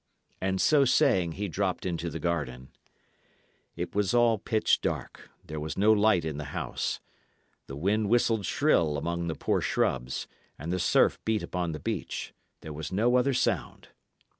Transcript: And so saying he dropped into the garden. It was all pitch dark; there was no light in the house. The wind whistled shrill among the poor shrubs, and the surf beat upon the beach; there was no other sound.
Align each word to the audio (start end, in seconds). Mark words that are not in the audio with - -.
And 0.41 0.59
so 0.59 0.83
saying 0.83 1.33
he 1.33 1.47
dropped 1.47 1.85
into 1.85 2.09
the 2.09 2.17
garden. 2.19 2.69
It 3.75 3.93
was 3.93 4.15
all 4.15 4.39
pitch 4.39 4.81
dark; 4.81 5.29
there 5.45 5.59
was 5.59 5.77
no 5.77 5.91
light 5.93 6.25
in 6.25 6.39
the 6.39 6.43
house. 6.57 6.99
The 7.67 7.75
wind 7.75 8.09
whistled 8.09 8.43
shrill 8.47 8.97
among 8.97 9.27
the 9.27 9.35
poor 9.35 9.61
shrubs, 9.61 10.27
and 10.57 10.73
the 10.73 10.79
surf 10.79 11.19
beat 11.23 11.43
upon 11.43 11.71
the 11.73 11.79
beach; 11.79 12.33
there 12.61 12.73
was 12.73 12.91
no 12.91 13.15
other 13.15 13.35
sound. 13.35 13.89